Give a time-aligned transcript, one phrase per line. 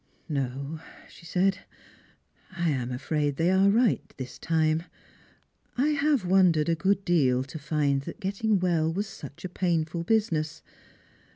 [0.29, 1.59] "No," she said,
[2.57, 4.81] "lam afraid they are right this time;
[5.77, 10.03] J have wondered a good deal to find that getting well was such a painful
[10.03, 10.63] business.